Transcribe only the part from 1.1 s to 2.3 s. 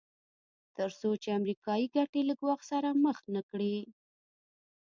چې امریکایي ګټې